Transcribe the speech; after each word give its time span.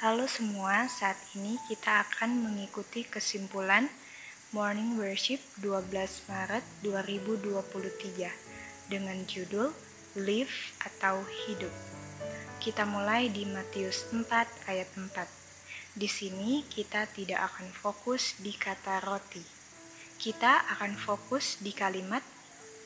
Halo 0.00 0.24
semua, 0.24 0.88
saat 0.88 1.20
ini 1.36 1.60
kita 1.68 2.00
akan 2.08 2.40
mengikuti 2.40 3.04
kesimpulan 3.04 3.84
Morning 4.48 4.96
Worship 4.96 5.44
12 5.60 6.24
Maret 6.24 6.64
2023 6.80 8.32
dengan 8.88 9.20
judul 9.28 9.76
Live 10.16 10.72
atau 10.80 11.20
Hidup. 11.44 11.68
Kita 12.64 12.88
mulai 12.88 13.28
di 13.28 13.44
Matius 13.44 14.08
4 14.08 14.24
ayat 14.72 14.88
4. 14.96 15.12
Di 15.92 16.08
sini 16.08 16.64
kita 16.64 17.04
tidak 17.12 17.52
akan 17.52 17.68
fokus 17.68 18.40
di 18.40 18.56
kata 18.56 19.04
roti. 19.04 19.44
Kita 20.16 20.64
akan 20.80 20.96
fokus 20.96 21.60
di 21.60 21.76
kalimat 21.76 22.24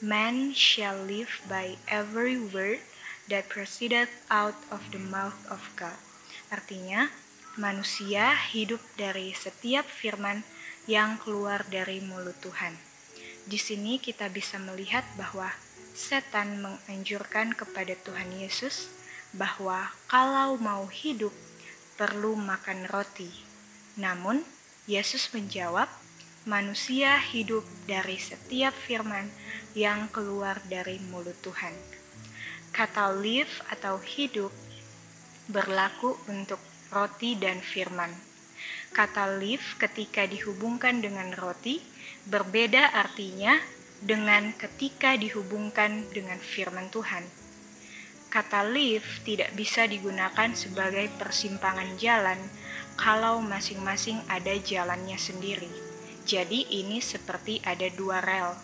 Man 0.03 0.51
shall 0.51 0.99
live 1.07 1.31
by 1.47 1.79
every 1.87 2.43
word 2.43 2.83
that 3.31 3.47
proceeded 3.47 4.11
out 4.27 4.59
of 4.75 4.83
the 4.91 4.99
mouth 4.99 5.39
of 5.47 5.63
God. 5.79 6.14
Artinya, 6.53 7.09
manusia 7.57 8.35
hidup 8.51 8.83
dari 8.99 9.31
setiap 9.31 9.87
firman 9.87 10.43
yang 10.85 11.17
keluar 11.23 11.65
dari 11.71 12.03
mulut 12.03 12.37
Tuhan. 12.43 12.77
Di 13.45 13.61
sini 13.61 14.01
kita 14.01 14.33
bisa 14.33 14.57
melihat 14.61 15.05
bahwa 15.15 15.53
setan 15.95 16.59
menganjurkan 16.65 17.55
kepada 17.55 17.95
Tuhan 18.03 18.35
Yesus 18.35 18.91
bahwa 19.37 19.93
kalau 20.11 20.59
mau 20.59 20.89
hidup 20.91 21.33
perlu 21.95 22.35
makan 22.35 22.91
roti. 22.91 23.31
Namun, 23.95 24.43
Yesus 24.91 25.31
menjawab, 25.31 25.87
manusia 26.45 27.17
hidup 27.17 27.63
dari 27.87 28.19
setiap 28.19 28.75
firman 28.75 29.31
yang 29.73 30.11
keluar 30.11 30.59
dari 30.67 30.99
mulut 31.09 31.39
Tuhan. 31.41 31.73
Kata 32.75 33.15
live 33.15 33.63
atau 33.71 34.03
hidup 34.03 34.51
berlaku 35.51 36.17
untuk 36.31 36.61
roti 36.93 37.37
dan 37.37 37.61
firman. 37.61 38.11
Kata 38.95 39.37
live 39.37 39.77
ketika 39.77 40.25
dihubungkan 40.25 41.03
dengan 41.03 41.35
roti 41.35 41.83
berbeda 42.25 42.95
artinya 42.95 43.59
dengan 43.99 44.55
ketika 44.55 45.19
dihubungkan 45.19 46.07
dengan 46.15 46.39
firman 46.39 46.89
Tuhan. 46.89 47.27
Kata 48.31 48.67
live 48.67 49.07
tidak 49.23 49.55
bisa 49.55 49.87
digunakan 49.87 50.51
sebagai 50.55 51.07
persimpangan 51.19 51.95
jalan 51.99 52.39
kalau 52.95 53.43
masing-masing 53.43 54.23
ada 54.31 54.55
jalannya 54.59 55.19
sendiri. 55.19 55.71
Jadi 56.25 56.83
ini 56.83 56.99
seperti 57.05 57.61
ada 57.63 57.87
dua 57.93 58.25
rel 58.25 58.57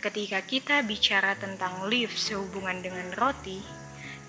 Ketika 0.00 0.40
kita 0.44 0.76
bicara 0.86 1.34
tentang 1.34 1.90
live 1.90 2.12
sehubungan 2.14 2.78
dengan 2.80 3.10
roti, 3.18 3.60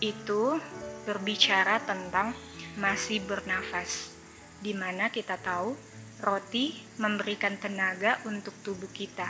itu 0.02 0.58
berbicara 1.06 1.80
tentang 1.86 2.34
masih 2.76 3.24
bernafas, 3.24 4.12
di 4.60 4.76
mana 4.76 5.08
kita 5.14 5.40
tahu 5.40 5.78
roti 6.20 6.76
memberikan 7.00 7.56
tenaga 7.56 8.20
untuk 8.28 8.52
tubuh 8.66 8.90
kita, 8.92 9.30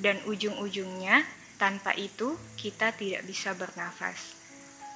dan 0.00 0.18
ujung-ujungnya 0.26 1.22
tanpa 1.60 1.94
itu 1.94 2.34
kita 2.58 2.90
tidak 2.96 3.22
bisa 3.28 3.54
bernafas. 3.54 4.34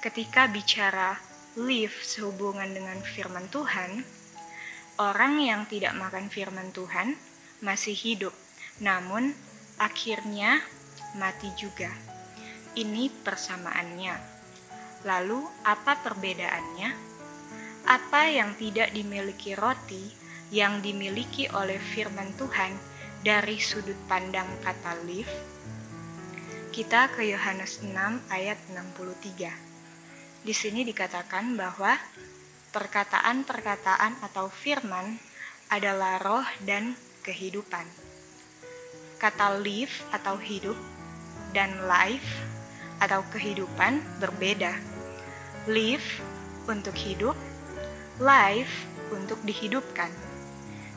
Ketika 0.03 0.47
bicara 0.51 1.15
live 1.59 1.95
sehubungan 2.03 2.71
dengan 2.71 2.99
firman 3.03 3.47
Tuhan, 3.51 4.03
orang 4.99 5.39
yang 5.39 5.61
tidak 5.67 5.95
makan 5.95 6.27
firman 6.27 6.71
Tuhan 6.75 7.15
masih 7.59 7.95
hidup, 7.95 8.35
namun 8.79 9.35
akhirnya 9.79 10.63
mati 11.19 11.51
juga. 11.55 11.91
Ini 12.75 13.11
persamaannya. 13.23 14.38
Lalu, 15.07 15.43
apa 15.63 15.99
perbedaannya? 16.03 16.89
Apa 17.87 18.27
yang 18.27 18.53
tidak 18.59 18.91
dimiliki 18.91 19.55
roti 19.55 20.11
yang 20.51 20.83
dimiliki 20.83 21.47
oleh 21.49 21.79
firman 21.79 22.35
Tuhan 22.35 22.75
dari 23.23 23.57
sudut 23.59 23.97
pandang 24.09 24.47
kata 24.65 24.99
live? 25.07 25.31
Kita 26.69 27.11
ke 27.11 27.27
Yohanes 27.27 27.81
6 27.81 27.91
ayat 28.29 28.59
63. 28.71 30.45
Di 30.45 30.53
sini 30.55 30.87
dikatakan 30.87 31.55
bahwa 31.55 31.95
perkataan-perkataan 32.71 34.23
atau 34.23 34.47
firman 34.47 35.19
adalah 35.71 36.21
roh 36.21 36.47
dan 36.63 36.95
kehidupan 37.23 38.09
kata 39.19 39.59
live 39.59 39.91
atau 40.15 40.39
hidup 40.39 40.79
dan 41.51 41.75
life 41.91 42.39
atau 43.03 43.19
kehidupan 43.35 43.99
berbeda. 44.23 44.79
Live 45.69 46.17
untuk 46.65 46.97
hidup, 46.97 47.37
life 48.17 48.89
untuk 49.13 49.37
dihidupkan. 49.45 50.09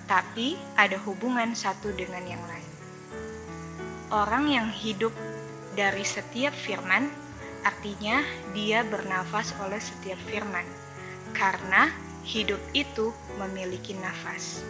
Tapi 0.08 0.56
ada 0.80 0.96
hubungan 1.04 1.52
satu 1.52 1.92
dengan 1.92 2.24
yang 2.24 2.40
lain. 2.48 2.72
Orang 4.08 4.48
yang 4.48 4.72
hidup 4.72 5.12
dari 5.76 6.08
setiap 6.08 6.56
firman 6.56 7.12
artinya 7.68 8.24
dia 8.56 8.80
bernafas 8.80 9.52
oleh 9.60 9.76
setiap 9.76 10.16
firman. 10.24 10.64
Karena 11.36 11.92
hidup 12.24 12.64
itu 12.72 13.12
memiliki 13.36 13.92
nafas. 14.00 14.64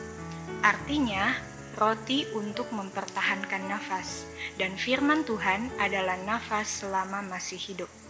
Artinya, 0.67 1.31
roti 1.79 2.27
untuk 2.35 2.75
mempertahankan 2.75 3.71
nafas, 3.71 4.27
dan 4.59 4.75
firman 4.75 5.23
Tuhan 5.23 5.71
adalah 5.79 6.19
nafas 6.27 6.83
selama 6.83 7.23
masih 7.23 7.63
hidup. 7.71 8.02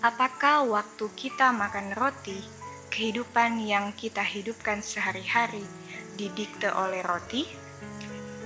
Apakah 0.00 0.64
waktu 0.64 1.12
kita 1.12 1.52
makan 1.52 1.92
roti, 1.92 2.40
kehidupan 2.88 3.60
yang 3.60 3.92
kita 3.92 4.24
hidupkan 4.24 4.80
sehari-hari 4.80 5.60
didikte 6.16 6.72
oleh 6.72 7.04
roti? 7.04 7.44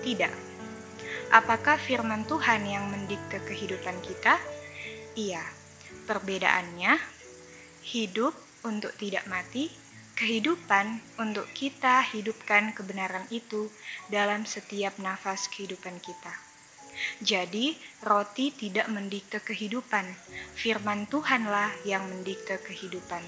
Tidak. 0.03 0.35
Apakah 1.31 1.79
firman 1.79 2.27
Tuhan 2.27 2.67
yang 2.67 2.91
mendikte 2.91 3.39
kehidupan 3.47 4.03
kita? 4.03 4.35
Iya. 5.15 5.47
Perbedaannya, 6.11 6.99
hidup 7.87 8.35
untuk 8.67 8.91
tidak 8.99 9.23
mati 9.31 9.71
kehidupan 10.19 11.03
untuk 11.23 11.47
kita 11.55 12.03
hidupkan 12.03 12.75
kebenaran 12.75 13.31
itu 13.31 13.71
dalam 14.11 14.43
setiap 14.43 14.99
nafas 14.99 15.47
kehidupan 15.51 16.03
kita. 16.03 16.54
Jadi, 17.19 17.75
roti 18.03 18.55
tidak 18.55 18.87
mendikte 18.91 19.43
kehidupan, 19.43 20.07
firman 20.55 21.07
Tuhanlah 21.11 21.73
yang 21.83 22.07
mendikte 22.07 22.59
kehidupan. 22.63 23.23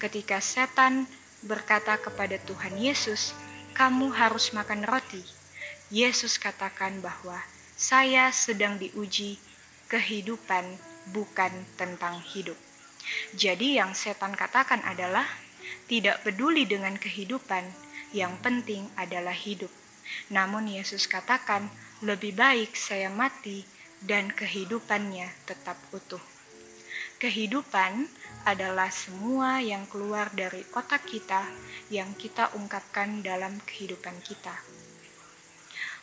Ketika 0.00 0.40
setan 0.40 1.04
berkata 1.44 2.00
kepada 2.00 2.40
Tuhan 2.42 2.76
Yesus, 2.80 3.36
"Kamu 3.76 4.12
harus 4.16 4.56
makan 4.56 4.88
roti," 4.88 5.22
Yesus 5.92 6.40
katakan 6.40 6.98
bahwa 7.04 7.38
saya 7.76 8.32
sedang 8.32 8.80
diuji 8.80 9.38
kehidupan, 9.86 10.64
bukan 11.12 11.52
tentang 11.78 12.18
hidup. 12.24 12.58
Jadi, 13.38 13.78
yang 13.78 13.94
setan 13.94 14.34
katakan 14.34 14.82
adalah 14.82 15.28
tidak 15.86 16.26
peduli 16.26 16.66
dengan 16.66 16.98
kehidupan, 16.98 17.62
yang 18.10 18.34
penting 18.42 18.90
adalah 18.98 19.34
hidup. 19.34 19.70
Namun 20.30 20.66
Yesus 20.66 21.06
katakan, 21.06 21.70
lebih 22.04 22.36
baik 22.36 22.76
saya 22.76 23.08
mati 23.08 23.64
dan 24.04 24.28
kehidupannya 24.28 25.32
tetap 25.48 25.80
utuh. 25.96 26.20
Kehidupan 27.16 28.04
adalah 28.44 28.92
semua 28.92 29.64
yang 29.64 29.88
keluar 29.88 30.28
dari 30.36 30.60
otak 30.76 31.08
kita 31.08 31.48
yang 31.88 32.12
kita 32.12 32.52
ungkapkan 32.52 33.24
dalam 33.24 33.56
kehidupan 33.64 34.20
kita. 34.20 34.52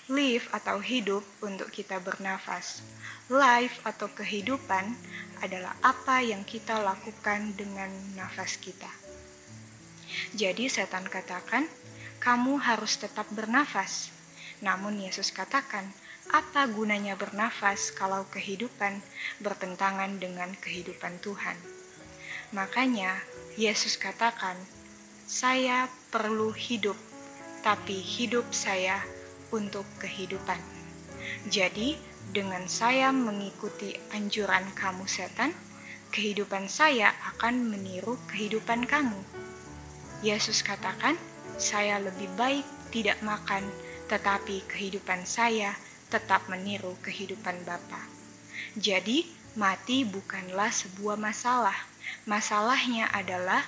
Live 0.09 0.49
atau 0.49 0.81
hidup 0.81 1.21
untuk 1.45 1.69
kita 1.69 2.01
bernafas. 2.01 2.81
Life 3.29 3.77
atau 3.85 4.09
kehidupan 4.09 4.97
adalah 5.45 5.77
apa 5.85 6.25
yang 6.25 6.41
kita 6.41 6.81
lakukan 6.81 7.53
dengan 7.53 7.93
nafas 8.17 8.57
kita. 8.57 8.89
Jadi 10.33 10.67
setan 10.67 11.05
katakan, 11.05 11.69
kamu 12.17 12.57
harus 12.57 12.97
tetap 12.97 13.29
bernafas. 13.29 14.12
Namun 14.63 14.95
Yesus 14.95 15.35
katakan, 15.35 15.91
apa 16.31 16.71
gunanya 16.71 17.19
bernafas 17.19 17.91
kalau 17.91 18.23
kehidupan 18.31 19.03
bertentangan 19.43 20.17
dengan 20.23 20.55
kehidupan 20.55 21.19
Tuhan? 21.19 21.59
Makanya 22.55 23.19
Yesus 23.59 23.99
katakan, 23.99 24.55
saya 25.27 25.91
perlu 26.09 26.55
hidup, 26.55 26.95
tapi 27.59 27.99
hidup 27.99 28.47
saya 28.55 29.03
untuk 29.51 29.83
kehidupan. 29.99 30.57
Jadi, 31.51 31.99
dengan 32.31 32.65
saya 32.71 33.11
mengikuti 33.11 33.99
anjuran 34.15 34.63
kamu 34.79 35.03
setan, 35.05 35.51
kehidupan 36.15 36.71
saya 36.71 37.11
akan 37.35 37.67
meniru 37.67 38.15
kehidupan 38.31 38.87
kamu. 38.87 39.19
Yesus 40.23 40.63
katakan, 40.63 41.19
"Saya 41.59 41.99
lebih 41.99 42.31
baik 42.39 42.63
tidak 42.93 43.19
makan, 43.25 43.65
tetapi 44.11 44.65
kehidupan 44.67 45.27
saya 45.27 45.75
tetap 46.09 46.47
meniru 46.49 46.95
kehidupan 47.03 47.63
Bapa." 47.67 48.03
Jadi, 48.73 49.29
mati 49.53 50.01
bukanlah 50.01 50.73
sebuah 50.73 51.17
masalah. 51.17 51.77
Masalahnya 52.25 53.09
adalah 53.13 53.61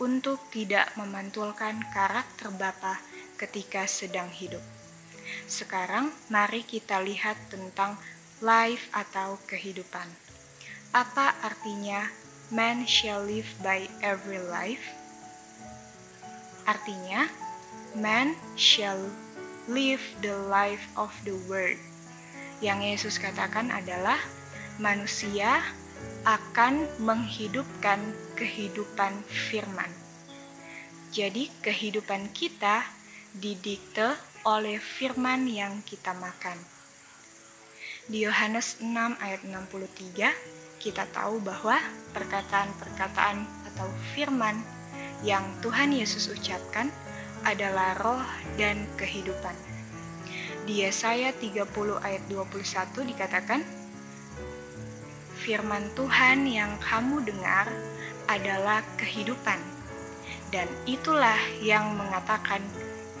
untuk 0.00 0.40
tidak 0.52 0.92
memantulkan 0.96 1.80
karakter 1.92 2.52
Bapa 2.52 3.00
ketika 3.36 3.84
sedang 3.88 4.28
hidup. 4.32 4.64
Sekarang 5.48 6.12
mari 6.32 6.64
kita 6.64 7.00
lihat 7.00 7.36
tentang 7.52 8.00
life 8.40 8.88
atau 8.92 9.40
kehidupan. 9.48 10.08
Apa 10.92 11.36
artinya 11.44 12.08
man 12.52 12.84
shall 12.88 13.24
live 13.24 13.48
by 13.60 13.88
every 14.00 14.40
life? 14.40 14.84
Artinya, 16.66 17.30
man 17.94 18.34
shall 18.58 19.12
live 19.66 20.02
the 20.22 20.34
life 20.46 20.86
of 20.94 21.10
the 21.26 21.34
word. 21.50 21.78
Yang 22.62 22.80
Yesus 23.10 23.14
katakan 23.18 23.74
adalah 23.74 24.18
manusia 24.78 25.60
akan 26.22 26.86
menghidupkan 27.02 27.98
kehidupan 28.38 29.12
firman. 29.26 29.90
Jadi 31.10 31.50
kehidupan 31.62 32.30
kita 32.30 32.86
didikte 33.34 34.14
oleh 34.46 34.78
firman 34.78 35.50
yang 35.50 35.82
kita 35.82 36.14
makan. 36.14 36.56
Di 38.06 38.22
Yohanes 38.22 38.78
6 38.78 38.86
ayat 39.18 39.42
63 39.42 40.30
kita 40.78 41.10
tahu 41.10 41.42
bahwa 41.42 41.74
perkataan-perkataan 42.14 43.42
atau 43.74 43.88
firman 44.14 44.62
yang 45.26 45.42
Tuhan 45.58 45.90
Yesus 45.90 46.30
ucapkan 46.30 46.92
adalah 47.46 47.94
roh 48.02 48.26
dan 48.58 48.82
kehidupan. 48.98 49.54
Di 50.66 50.82
Yesaya 50.82 51.30
30 51.30 51.62
ayat 52.02 52.26
21 52.26 53.06
dikatakan, 53.06 53.62
Firman 55.38 55.86
Tuhan 55.94 56.42
yang 56.50 56.74
kamu 56.82 57.22
dengar 57.22 57.70
adalah 58.26 58.82
kehidupan, 58.98 59.62
dan 60.50 60.66
itulah 60.90 61.38
yang 61.62 61.94
mengatakan 61.94 62.58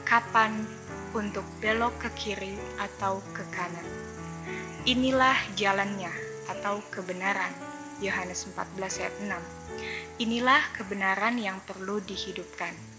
kapan 0.02 0.66
untuk 1.14 1.46
belok 1.62 1.94
ke 2.02 2.10
kiri 2.18 2.58
atau 2.82 3.22
ke 3.30 3.46
kanan. 3.54 3.86
Inilah 4.82 5.38
jalannya 5.54 6.10
atau 6.50 6.82
kebenaran. 6.90 7.54
Yohanes 8.02 8.50
14 8.50 9.06
ayat 9.06 9.14
6. 9.22 10.18
Inilah 10.18 10.62
kebenaran 10.74 11.38
yang 11.38 11.62
perlu 11.62 12.02
dihidupkan. 12.02 12.95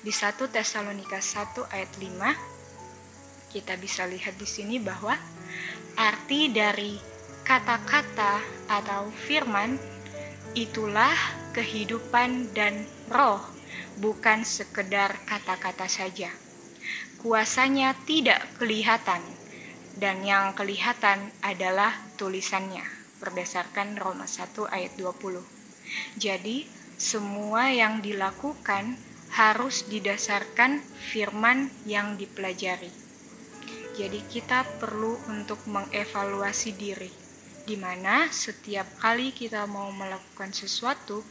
Di 0.00 0.12
1 0.12 0.48
Tesalonika 0.48 1.20
1 1.20 1.66
ayat 1.70 1.92
5 1.98 2.60
kita 3.50 3.74
bisa 3.76 4.06
lihat 4.06 4.38
di 4.38 4.46
sini 4.46 4.78
bahwa 4.78 5.18
arti 5.98 6.54
dari 6.54 6.94
kata-kata 7.42 8.38
atau 8.70 9.10
firman 9.10 9.74
itulah 10.54 11.14
kehidupan 11.50 12.54
dan 12.54 12.86
roh, 13.10 13.42
bukan 13.98 14.46
sekedar 14.46 15.18
kata-kata 15.26 15.90
saja. 15.90 16.30
Kuasanya 17.18 17.92
tidak 18.06 18.46
kelihatan, 18.56 19.20
dan 19.98 20.22
yang 20.22 20.54
kelihatan 20.54 21.34
adalah 21.42 21.92
tulisannya 22.16 22.86
berdasarkan 23.20 23.98
Roma 24.00 24.24
1 24.24 24.70
ayat 24.70 24.94
20. 24.96 25.42
Jadi, 26.16 26.64
semua 26.96 27.68
yang 27.68 28.00
dilakukan 28.00 28.96
harus 29.40 29.88
didasarkan 29.88 30.84
firman 30.84 31.72
yang 31.88 32.20
dipelajari. 32.20 32.92
Jadi 33.96 34.20
kita 34.28 34.68
perlu 34.76 35.16
untuk 35.32 35.64
mengevaluasi 35.64 36.76
diri, 36.76 37.08
di 37.64 37.72
mana 37.80 38.28
setiap 38.28 39.00
kali 39.00 39.32
kita 39.32 39.64
mau 39.64 39.88
melakukan 39.96 40.52
sesuatu, 40.52 41.24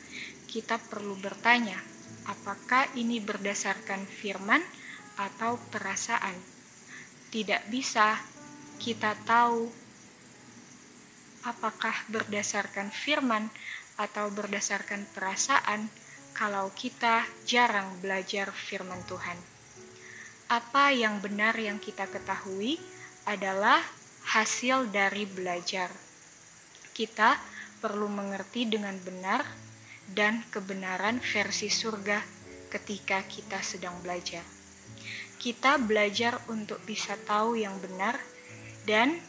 kita 0.50 0.82
perlu 0.90 1.22
bertanya, 1.22 1.78
apakah 2.26 2.90
ini 2.98 3.22
berdasarkan 3.22 4.10
firman 4.10 4.66
atau 5.22 5.62
perasaan? 5.70 6.34
Tidak 7.30 7.70
bisa 7.70 8.18
kita 8.82 9.14
tahu 9.22 9.70
apakah 11.46 11.94
berdasarkan 12.10 12.90
firman 12.90 13.54
atau 14.02 14.34
berdasarkan 14.34 15.06
perasaan 15.14 15.94
kalau 16.40 16.72
kita 16.72 17.28
jarang 17.44 18.00
belajar 18.00 18.48
firman 18.56 19.04
Tuhan. 19.12 19.36
Apa 20.48 20.96
yang 20.96 21.20
benar 21.20 21.52
yang 21.60 21.84
kita 21.84 22.08
ketahui 22.08 22.80
adalah 23.28 23.84
hasil 24.24 24.88
dari 24.88 25.28
belajar. 25.28 25.92
Kita 26.96 27.36
perlu 27.84 28.08
mengerti 28.08 28.72
dengan 28.72 28.96
benar 29.04 29.44
dan 30.08 30.40
kebenaran 30.48 31.20
versi 31.20 31.68
surga 31.68 32.24
ketika 32.72 33.20
kita 33.28 33.60
sedang 33.60 34.00
belajar. 34.00 34.48
Kita 35.36 35.76
belajar 35.76 36.40
untuk 36.48 36.80
bisa 36.88 37.20
tahu 37.20 37.60
yang 37.60 37.76
benar 37.84 38.16
dan 38.88 39.20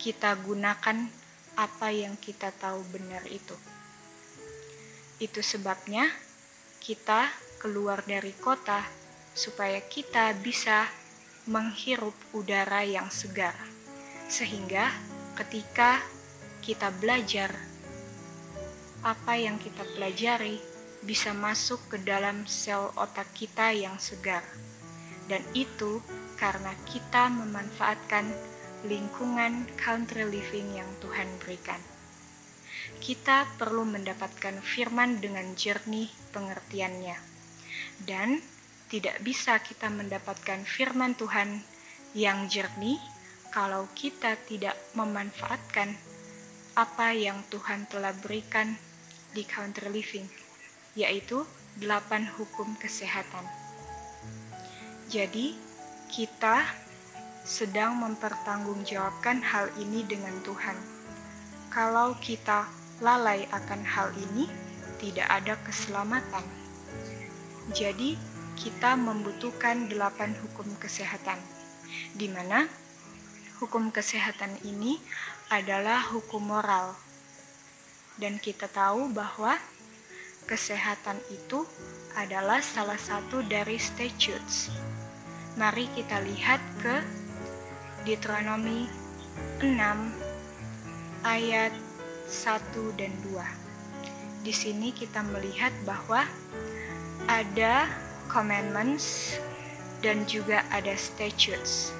kita 0.00 0.32
gunakan 0.40 1.12
apa 1.60 1.88
yang 1.92 2.16
kita 2.16 2.56
tahu 2.56 2.80
benar 2.88 3.28
itu. 3.28 3.52
Itu 5.20 5.44
sebabnya 5.44 6.27
kita 6.88 7.28
keluar 7.60 8.00
dari 8.08 8.32
kota 8.32 8.80
supaya 9.36 9.76
kita 9.84 10.32
bisa 10.40 10.88
menghirup 11.44 12.16
udara 12.32 12.80
yang 12.80 13.12
segar. 13.12 13.52
Sehingga 14.24 14.88
ketika 15.36 16.00
kita 16.64 16.88
belajar 16.96 17.52
apa 19.04 19.36
yang 19.36 19.60
kita 19.60 19.84
pelajari 20.00 20.64
bisa 21.04 21.36
masuk 21.36 21.92
ke 21.92 22.00
dalam 22.00 22.48
sel 22.48 22.88
otak 22.96 23.36
kita 23.36 23.68
yang 23.76 24.00
segar. 24.00 24.40
Dan 25.28 25.44
itu 25.52 26.00
karena 26.40 26.72
kita 26.88 27.28
memanfaatkan 27.28 28.32
lingkungan 28.88 29.68
country 29.76 30.24
living 30.24 30.80
yang 30.80 30.88
Tuhan 31.04 31.28
berikan. 31.44 31.97
Kita 32.98 33.48
perlu 33.56 33.88
mendapatkan 33.88 34.60
firman 34.60 35.22
dengan 35.22 35.54
jernih 35.56 36.10
pengertiannya, 36.34 37.16
dan 38.04 38.42
tidak 38.92 39.22
bisa 39.24 39.60
kita 39.62 39.88
mendapatkan 39.88 40.64
firman 40.66 41.16
Tuhan 41.16 41.62
yang 42.12 42.48
jernih 42.48 43.00
kalau 43.48 43.88
kita 43.96 44.36
tidak 44.44 44.76
memanfaatkan 44.92 45.96
apa 46.76 47.10
yang 47.16 47.42
Tuhan 47.48 47.88
telah 47.90 48.14
berikan 48.14 48.76
di 49.32 49.42
country 49.42 49.88
living, 49.88 50.28
yaitu 50.94 51.42
delapan 51.78 52.28
hukum 52.38 52.76
kesehatan. 52.76 53.44
Jadi, 55.08 55.56
kita 56.12 56.64
sedang 57.48 57.96
mempertanggungjawabkan 58.04 59.40
hal 59.40 59.72
ini 59.80 60.04
dengan 60.04 60.36
Tuhan. 60.44 60.76
Kalau 61.72 62.16
kita 62.20 62.77
lalai 62.98 63.46
akan 63.54 63.82
hal 63.86 64.10
ini, 64.16 64.50
tidak 64.98 65.28
ada 65.30 65.54
keselamatan. 65.62 66.44
Jadi, 67.70 68.18
kita 68.58 68.98
membutuhkan 68.98 69.86
delapan 69.86 70.34
hukum 70.42 70.66
kesehatan, 70.82 71.38
di 72.18 72.26
mana 72.26 72.66
hukum 73.62 73.94
kesehatan 73.94 74.58
ini 74.66 74.98
adalah 75.46 76.02
hukum 76.10 76.42
moral. 76.42 76.98
Dan 78.18 78.42
kita 78.42 78.66
tahu 78.66 79.14
bahwa 79.14 79.54
kesehatan 80.50 81.22
itu 81.30 81.62
adalah 82.18 82.58
salah 82.58 82.98
satu 82.98 83.46
dari 83.46 83.78
statutes. 83.78 84.74
Mari 85.54 85.86
kita 85.94 86.18
lihat 86.18 86.58
ke 86.82 86.98
Deuteronomi 88.02 88.90
6 89.62 89.70
ayat 91.22 91.87
1 92.28 93.00
dan 93.00 93.12
2. 93.24 94.44
Di 94.44 94.52
sini 94.52 94.92
kita 94.92 95.24
melihat 95.24 95.72
bahwa 95.88 96.28
ada 97.24 97.88
commandments 98.28 99.40
dan 100.04 100.28
juga 100.28 100.62
ada 100.68 100.92
statutes. 100.94 101.96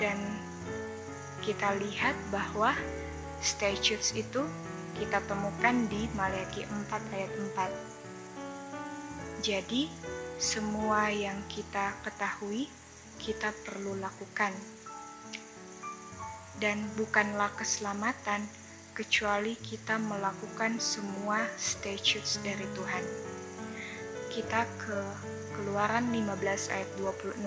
Dan 0.00 0.16
kita 1.44 1.76
lihat 1.76 2.16
bahwa 2.32 2.72
statutes 3.44 4.16
itu 4.16 4.42
kita 4.96 5.22
temukan 5.28 5.76
di 5.92 6.08
Maliaki 6.16 6.64
4 6.66 7.14
ayat 7.14 7.32
4. 7.54 9.44
Jadi, 9.44 9.86
semua 10.38 11.10
yang 11.14 11.38
kita 11.46 11.94
ketahui 12.02 12.66
kita 13.18 13.50
perlu 13.66 13.98
lakukan 13.98 14.54
dan 16.58 16.78
bukanlah 16.98 17.50
keselamatan 17.54 18.46
kecuali 18.98 19.54
kita 19.54 19.94
melakukan 20.02 20.82
semua 20.82 21.46
statutes 21.54 22.42
dari 22.42 22.66
Tuhan. 22.74 23.04
Kita 24.34 24.66
ke 24.82 24.98
Keluaran 25.54 26.10
15 26.10 26.74
ayat 26.74 26.90
26. 26.98 27.38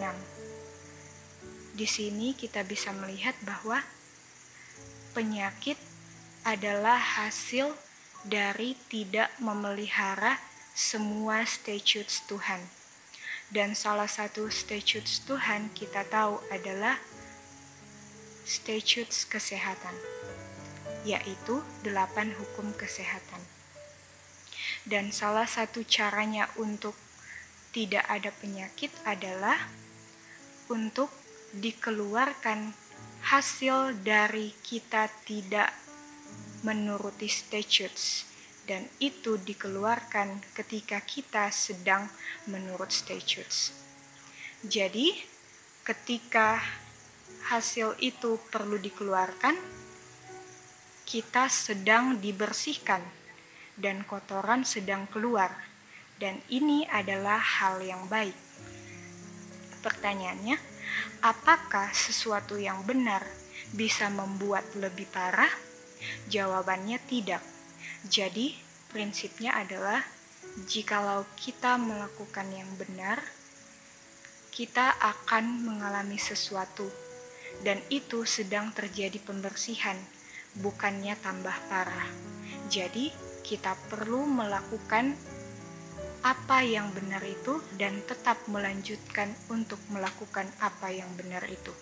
Di 1.75 1.83
sini 1.83 2.31
kita 2.39 2.63
bisa 2.63 2.95
melihat 2.95 3.35
bahwa 3.43 3.83
penyakit 5.11 5.75
adalah 6.47 6.95
hasil 6.95 7.75
dari 8.23 8.79
tidak 8.87 9.27
memelihara 9.43 10.39
semua 10.71 11.43
statutes 11.43 12.23
Tuhan. 12.31 12.63
Dan 13.51 13.75
salah 13.75 14.07
satu 14.07 14.47
statutes 14.47 15.19
Tuhan 15.27 15.75
kita 15.75 16.07
tahu 16.07 16.39
adalah 16.47 16.95
statutes 18.47 19.27
kesehatan, 19.27 19.95
yaitu 21.07 21.61
delapan 21.81 22.33
hukum 22.35 22.73
kesehatan. 22.77 23.41
Dan 24.85 25.13
salah 25.13 25.45
satu 25.45 25.85
caranya 25.85 26.49
untuk 26.57 26.97
tidak 27.71 28.03
ada 28.09 28.33
penyakit 28.33 28.91
adalah 29.07 29.57
untuk 30.67 31.11
dikeluarkan 31.55 32.73
hasil 33.21 34.01
dari 34.01 34.51
kita 34.65 35.07
tidak 35.27 35.69
menuruti 36.65 37.29
statutes 37.29 38.31
dan 38.65 38.85
itu 39.01 39.37
dikeluarkan 39.41 40.41
ketika 40.53 41.01
kita 41.01 41.49
sedang 41.49 42.07
menurut 42.47 42.93
statutes. 42.93 43.73
Jadi, 44.61 45.17
ketika 45.81 46.61
hasil 47.49 47.97
itu 47.97 48.37
perlu 48.53 48.77
dikeluarkan, 48.77 49.80
kita 51.11 51.51
sedang 51.51 52.23
dibersihkan 52.23 53.03
dan 53.75 54.07
kotoran 54.07 54.63
sedang 54.63 55.11
keluar, 55.11 55.51
dan 56.15 56.39
ini 56.47 56.87
adalah 56.87 57.35
hal 57.35 57.83
yang 57.83 58.07
baik. 58.07 58.37
Pertanyaannya, 59.83 60.55
apakah 61.19 61.91
sesuatu 61.91 62.55
yang 62.55 62.87
benar 62.87 63.27
bisa 63.75 64.07
membuat 64.07 64.63
lebih 64.79 65.03
parah? 65.11 65.51
Jawabannya 66.31 66.95
tidak 67.03 67.43
jadi, 68.07 68.55
prinsipnya 68.87 69.59
adalah 69.59 70.07
jikalau 70.63 71.27
kita 71.35 71.75
melakukan 71.75 72.47
yang 72.55 72.71
benar, 72.79 73.19
kita 74.55 74.95
akan 74.95 75.59
mengalami 75.67 76.15
sesuatu, 76.15 76.87
dan 77.67 77.83
itu 77.91 78.23
sedang 78.23 78.71
terjadi 78.71 79.19
pembersihan, 79.19 79.99
bukannya 80.59 81.15
tambah 81.21 81.55
parah. 81.71 82.09
Jadi, 82.67 83.11
kita 83.45 83.75
perlu 83.87 84.27
melakukan 84.27 85.15
apa 86.21 86.61
yang 86.61 86.93
benar 86.93 87.25
itu 87.25 87.57
dan 87.81 87.97
tetap 88.05 88.37
melanjutkan 88.45 89.33
untuk 89.49 89.81
melakukan 89.89 90.45
apa 90.61 90.93
yang 90.93 91.09
benar 91.17 91.41
itu. 91.49 91.73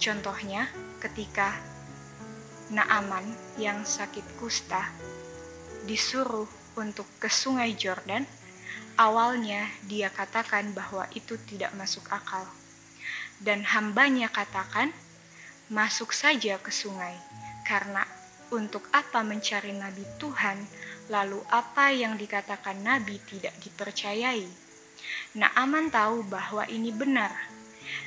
Contohnya, 0.00 0.68
ketika 1.00 1.52
Naaman 2.72 3.36
yang 3.60 3.84
sakit 3.84 4.40
kusta 4.40 4.88
disuruh 5.84 6.48
untuk 6.80 7.04
ke 7.20 7.28
sungai 7.28 7.76
Jordan, 7.76 8.24
awalnya 8.96 9.68
dia 9.84 10.08
katakan 10.08 10.72
bahwa 10.72 11.04
itu 11.12 11.36
tidak 11.44 11.76
masuk 11.76 12.08
akal. 12.08 12.48
Dan 13.36 13.68
hambanya 13.68 14.32
katakan, 14.32 14.96
masuk 15.68 16.16
saja 16.16 16.56
ke 16.56 16.72
sungai, 16.72 17.20
karena 17.64 18.04
untuk 18.52 18.86
apa 18.92 19.24
mencari 19.24 19.72
nabi 19.72 20.04
Tuhan, 20.20 20.62
lalu 21.08 21.40
apa 21.48 21.90
yang 21.90 22.14
dikatakan 22.14 22.84
nabi 22.84 23.18
tidak 23.24 23.56
dipercayai. 23.64 24.46
Naaman 25.34 25.90
tahu 25.90 26.22
bahwa 26.28 26.68
ini 26.70 26.94
benar, 26.94 27.32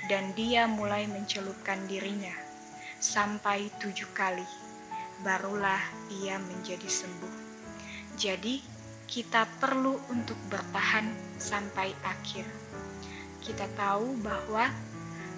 dan 0.08 0.32
dia 0.38 0.70
mulai 0.70 1.10
mencelupkan 1.10 1.84
dirinya 1.90 2.32
sampai 3.02 3.68
tujuh 3.82 4.08
kali. 4.14 4.46
Barulah 5.26 5.82
ia 6.14 6.38
menjadi 6.38 6.86
sembuh. 6.86 7.36
Jadi, 8.18 8.62
kita 9.10 9.50
perlu 9.58 9.98
untuk 10.14 10.38
bertahan 10.50 11.10
sampai 11.42 11.94
akhir. 12.06 12.46
Kita 13.42 13.66
tahu 13.74 14.20
bahwa 14.22 14.70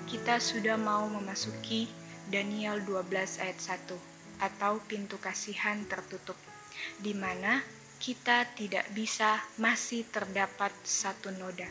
kita 0.10 0.42
sudah 0.42 0.76
mau 0.76 1.06
memasuki 1.08 1.88
Daniel 2.28 2.82
12 2.82 3.40
ayat 3.46 3.60
1 3.62 4.09
atau 4.40 4.80
pintu 4.88 5.20
kasihan 5.20 5.84
tertutup, 5.86 6.36
di 7.00 7.12
mana 7.16 7.60
kita 8.00 8.48
tidak 8.56 8.88
bisa 8.96 9.44
masih 9.60 10.08
terdapat 10.08 10.72
satu 10.88 11.32
noda. 11.36 11.68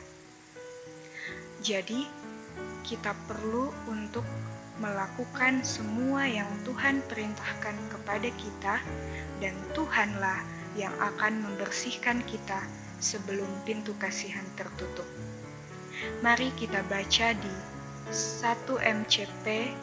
Jadi, 1.64 2.04
kita 2.84 3.16
perlu 3.26 3.72
untuk 3.88 4.24
melakukan 4.78 5.66
semua 5.66 6.28
yang 6.28 6.48
Tuhan 6.62 7.02
perintahkan 7.08 7.76
kepada 7.90 8.30
kita, 8.30 8.76
dan 9.42 9.54
Tuhanlah 9.74 10.38
yang 10.78 10.94
akan 11.02 11.42
membersihkan 11.42 12.22
kita 12.22 12.62
sebelum 13.02 13.48
pintu 13.66 13.94
kasihan 13.98 14.46
tertutup. 14.54 15.06
Mari 16.22 16.54
kita 16.54 16.86
baca 16.86 17.34
di 17.34 17.54
1 18.10 18.78
MCP 18.78 19.74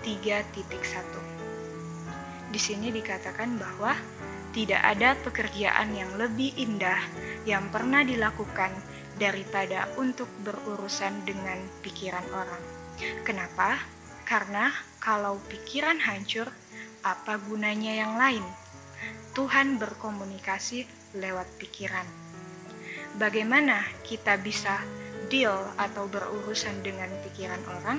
3.1. 0.00 1.37
Di 2.48 2.60
sini 2.60 2.88
dikatakan 2.88 3.60
bahwa 3.60 3.92
tidak 4.56 4.80
ada 4.80 5.12
pekerjaan 5.20 5.92
yang 5.92 6.08
lebih 6.16 6.56
indah 6.56 6.98
yang 7.44 7.68
pernah 7.68 8.00
dilakukan 8.00 8.72
daripada 9.20 9.90
untuk 10.00 10.30
berurusan 10.46 11.26
dengan 11.28 11.58
pikiran 11.84 12.24
orang. 12.32 12.62
Kenapa? 13.26 13.78
Karena 14.24 14.72
kalau 14.98 15.40
pikiran 15.46 16.00
hancur, 16.00 16.48
apa 17.04 17.38
gunanya 17.38 17.94
yang 17.94 18.16
lain? 18.16 18.44
Tuhan 19.36 19.78
berkomunikasi 19.78 20.84
lewat 21.16 21.46
pikiran. 21.62 22.04
Bagaimana 23.16 23.86
kita 24.02 24.36
bisa 24.38 24.82
deal 25.30 25.56
atau 25.78 26.10
berurusan 26.10 26.82
dengan 26.82 27.08
pikiran 27.22 27.62
orang? 27.80 27.98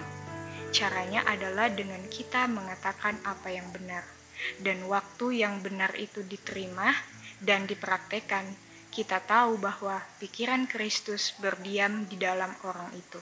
Caranya 0.69 1.25
adalah 1.25 1.71
dengan 1.71 2.03
kita 2.11 2.45
mengatakan 2.45 3.17
apa 3.25 3.49
yang 3.49 3.65
benar. 3.73 4.18
Dan 4.59 4.87
waktu 4.87 5.43
yang 5.43 5.59
benar 5.59 5.95
itu 5.99 6.23
diterima 6.23 6.91
dan 7.39 7.67
dipraktekkan, 7.67 8.45
kita 8.89 9.21
tahu 9.23 9.61
bahwa 9.61 10.01
pikiran 10.17 10.65
Kristus 10.65 11.37
berdiam 11.37 12.09
di 12.09 12.17
dalam 12.17 12.51
orang 12.65 12.89
itu. 12.97 13.21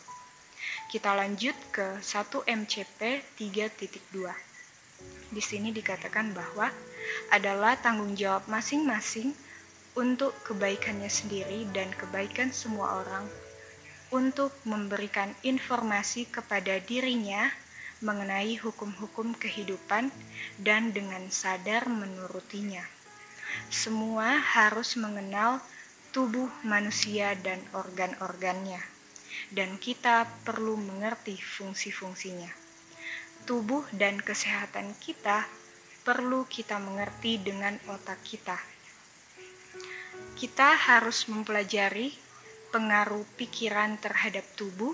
Kita 0.88 1.12
lanjut 1.14 1.56
ke 1.76 2.00
1 2.00 2.48
MCP 2.48 3.22
3.2. 3.36 4.48
Di 5.28 5.42
sini 5.44 5.76
dikatakan 5.76 6.32
bahwa 6.32 6.72
adalah 7.30 7.76
tanggung 7.78 8.16
jawab 8.16 8.48
masing-masing 8.48 9.36
untuk 10.00 10.32
kebaikannya 10.48 11.12
sendiri 11.12 11.68
dan 11.76 11.92
kebaikan 11.92 12.56
semua 12.56 13.04
orang, 13.04 13.28
untuk 14.14 14.56
memberikan 14.64 15.36
informasi 15.44 16.32
kepada 16.32 16.80
dirinya 16.80 17.52
mengenai 18.02 18.58
hukum-hukum 18.62 19.34
kehidupan 19.34 20.14
dan 20.62 20.94
dengan 20.94 21.26
sadar 21.34 21.90
menurutinya. 21.90 22.86
Semua 23.74 24.38
harus 24.38 24.94
mengenal 25.00 25.64
tubuh 26.14 26.50
manusia 26.62 27.34
dan 27.38 27.62
organ-organnya, 27.74 28.82
dan 29.54 29.78
kita 29.82 30.30
perlu 30.46 30.78
mengerti 30.78 31.38
fungsi-fungsinya. 31.38 32.50
Tubuh 33.48 33.86
dan 33.96 34.20
kesehatan 34.20 34.98
kita 35.00 35.48
perlu 36.04 36.48
kita 36.48 36.80
mengerti 36.80 37.40
dengan 37.42 37.76
otak 37.92 38.20
kita. 38.24 38.58
Kita 40.38 40.78
harus 40.78 41.26
mempelajari 41.28 42.14
pengaruh 42.70 43.26
pikiran 43.40 43.98
terhadap 43.98 44.46
tubuh 44.54 44.94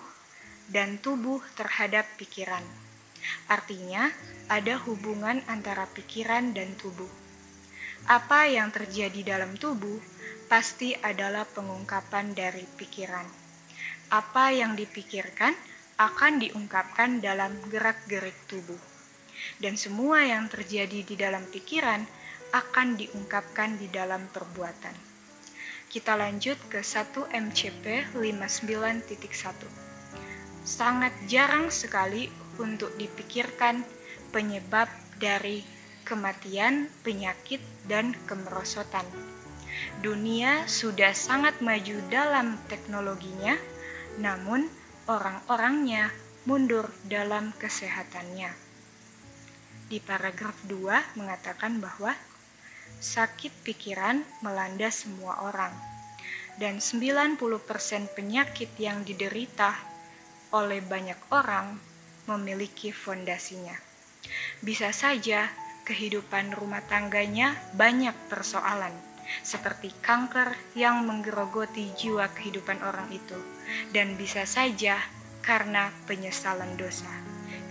dan 0.72 0.98
tubuh 1.02 1.44
terhadap 1.58 2.08
pikiran. 2.16 2.83
Artinya, 3.48 4.12
ada 4.52 4.76
hubungan 4.88 5.40
antara 5.48 5.88
pikiran 5.90 6.52
dan 6.52 6.76
tubuh. 6.76 7.10
Apa 8.10 8.52
yang 8.52 8.70
terjadi 8.70 9.38
dalam 9.38 9.56
tubuh 9.56 9.98
pasti 10.52 10.92
adalah 11.00 11.48
pengungkapan 11.48 12.36
dari 12.36 12.68
pikiran. 12.78 13.26
Apa 14.12 14.52
yang 14.52 14.76
dipikirkan 14.76 15.56
akan 15.98 16.44
diungkapkan 16.44 17.24
dalam 17.24 17.56
gerak-gerik 17.72 18.36
tubuh 18.52 18.94
dan 19.60 19.76
semua 19.76 20.24
yang 20.24 20.48
terjadi 20.50 21.04
di 21.04 21.16
dalam 21.16 21.44
pikiran 21.48 22.06
akan 22.54 22.98
diungkapkan 22.98 23.78
di 23.82 23.88
dalam 23.90 24.28
perbuatan. 24.30 24.94
Kita 25.90 26.18
lanjut 26.18 26.58
ke 26.70 26.82
1 26.82 27.30
MCP 27.30 28.18
59.1. 28.18 30.66
Sangat 30.66 31.14
jarang 31.30 31.70
sekali 31.70 32.30
untuk 32.60 32.94
dipikirkan 33.00 33.86
penyebab 34.34 34.90
dari 35.18 35.64
kematian, 36.04 36.92
penyakit, 37.02 37.64
dan 37.88 38.12
kemerosotan. 38.28 39.06
Dunia 40.04 40.68
sudah 40.70 41.16
sangat 41.16 41.58
maju 41.64 41.98
dalam 42.12 42.60
teknologinya, 42.70 43.58
namun 44.20 44.68
orang-orangnya 45.10 46.12
mundur 46.44 46.92
dalam 47.08 47.56
kesehatannya 47.56 48.74
di 49.94 50.02
paragraf 50.02 50.58
2 50.66 51.22
mengatakan 51.22 51.78
bahwa 51.78 52.18
sakit 52.98 53.52
pikiran 53.62 54.26
melanda 54.42 54.90
semua 54.90 55.46
orang. 55.46 55.70
dan 56.62 56.78
90% 56.78 58.14
penyakit 58.14 58.70
yang 58.78 59.02
diderita 59.02 59.74
oleh 60.54 60.86
banyak 60.86 61.18
orang 61.34 61.82
memiliki 62.30 62.90
fondasinya. 62.94 63.76
Bisa 64.64 64.96
saja 64.96 65.52
kehidupan 65.84 66.56
rumah 66.56 66.80
tangganya 66.88 67.60
banyak 67.76 68.16
persoalan, 68.32 68.96
seperti 69.44 69.92
kanker 70.00 70.56
yang 70.80 71.04
menggerogoti 71.04 71.92
jiwa 72.00 72.32
kehidupan 72.32 72.80
orang 72.80 73.12
itu, 73.12 73.36
dan 73.92 74.16
bisa 74.16 74.48
saja 74.48 75.00
karena 75.44 75.92
penyesalan 76.08 76.80
dosa. 76.80 77.12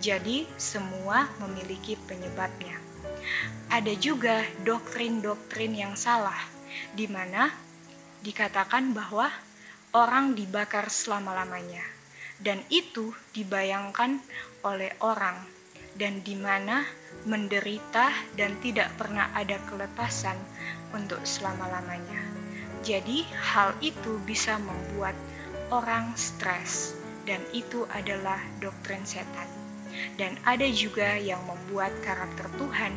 Jadi, 0.02 0.44
semua 0.58 1.30
memiliki 1.40 1.94
penyebabnya. 1.94 2.76
Ada 3.72 3.94
juga 3.96 4.44
doktrin-doktrin 4.66 5.72
yang 5.72 5.94
salah, 5.96 6.36
di 6.92 7.06
mana 7.08 7.48
dikatakan 8.20 8.92
bahwa 8.92 9.30
orang 9.96 10.36
dibakar 10.36 10.90
selama-lamanya, 10.90 11.86
dan 12.42 12.62
itu 12.68 13.14
dibayangkan 13.34 14.18
oleh 14.66 14.90
orang, 15.02 15.38
dan 15.94 16.22
di 16.26 16.34
mana 16.34 16.86
menderita 17.22 18.10
dan 18.34 18.58
tidak 18.58 18.90
pernah 18.98 19.30
ada 19.34 19.58
kelepasan 19.70 20.34
untuk 20.94 21.22
selama-lamanya. 21.22 22.22
Jadi, 22.82 23.22
hal 23.30 23.78
itu 23.78 24.18
bisa 24.26 24.58
membuat 24.58 25.14
orang 25.70 26.10
stres, 26.18 26.98
dan 27.22 27.38
itu 27.54 27.86
adalah 27.94 28.42
doktrin 28.58 29.06
setan. 29.06 29.46
Dan 30.18 30.34
ada 30.42 30.66
juga 30.66 31.14
yang 31.14 31.38
membuat 31.46 31.94
karakter 32.02 32.50
Tuhan 32.58 32.90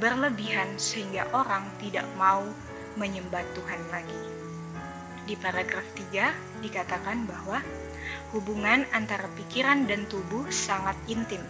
berlebihan, 0.00 0.72
sehingga 0.80 1.28
orang 1.36 1.68
tidak 1.84 2.08
mau 2.16 2.48
menyembah 2.96 3.44
Tuhan 3.52 3.82
lagi. 3.92 4.35
Di 5.26 5.34
paragraf 5.34 5.84
3 5.94 6.62
dikatakan 6.62 7.26
bahwa 7.26 7.58
hubungan 8.30 8.86
antara 8.94 9.26
pikiran 9.34 9.90
dan 9.90 10.06
tubuh 10.06 10.46
sangat 10.54 10.94
intim 11.10 11.42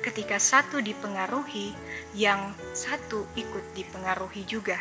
Ketika 0.00 0.38
satu 0.38 0.78
dipengaruhi, 0.78 1.74
yang 2.14 2.54
satu 2.72 3.26
ikut 3.34 3.74
dipengaruhi 3.74 4.46
juga. 4.46 4.78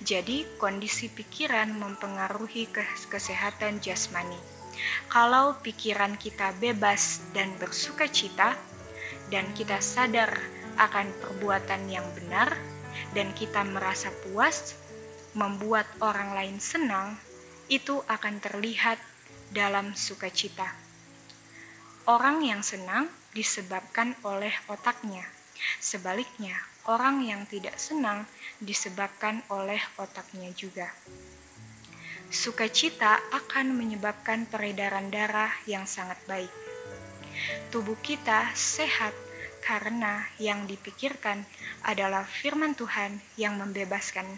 Jadi, 0.00 0.48
kondisi 0.56 1.12
pikiran 1.12 1.76
mempengaruhi 1.76 2.72
kesehatan 3.12 3.84
jasmani. 3.84 4.38
Kalau 5.12 5.60
pikiran 5.60 6.16
kita 6.16 6.56
bebas 6.56 7.20
dan 7.36 7.52
bersuka 7.60 8.08
cita, 8.08 8.56
dan 9.28 9.44
kita 9.52 9.78
sadar 9.78 10.32
akan 10.80 11.12
perbuatan 11.20 11.86
yang 11.92 12.06
benar, 12.16 12.56
dan 13.12 13.30
kita 13.36 13.60
merasa 13.62 14.08
puas, 14.24 14.74
membuat 15.36 15.86
orang 16.00 16.32
lain 16.32 16.56
senang, 16.58 17.18
itu 17.68 18.04
akan 18.04 18.40
terlihat 18.40 19.00
dalam 19.54 19.96
sukacita. 19.96 20.74
Orang 22.04 22.44
yang 22.44 22.60
senang 22.60 23.08
disebabkan 23.32 24.12
oleh 24.26 24.52
otaknya. 24.68 25.24
Sebaliknya, 25.80 26.52
orang 26.84 27.24
yang 27.24 27.48
tidak 27.48 27.80
senang 27.80 28.28
disebabkan 28.60 29.40
oleh 29.48 29.80
otaknya 29.96 30.52
juga. 30.52 30.92
Sukacita 32.28 33.22
akan 33.32 33.72
menyebabkan 33.78 34.44
peredaran 34.44 35.08
darah 35.08 35.54
yang 35.64 35.88
sangat 35.88 36.18
baik. 36.28 36.52
Tubuh 37.72 37.96
kita 38.04 38.52
sehat 38.52 39.16
karena 39.64 40.28
yang 40.36 40.68
dipikirkan 40.68 41.46
adalah 41.88 42.28
firman 42.28 42.76
Tuhan 42.76 43.16
yang 43.40 43.56
membebaskan 43.56 44.28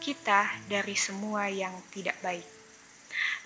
kita 0.00 0.50
dari 0.66 0.94
semua 0.94 1.48
yang 1.48 1.72
tidak 1.92 2.16
baik. 2.20 2.46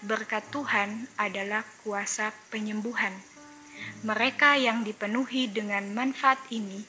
Berkat 0.03 0.45
Tuhan 0.51 1.07
adalah 1.21 1.63
kuasa 1.85 2.33
penyembuhan 2.49 3.13
mereka 4.01 4.57
yang 4.57 4.81
dipenuhi 4.85 5.49
dengan 5.49 5.93
manfaat 5.93 6.41
ini 6.53 6.85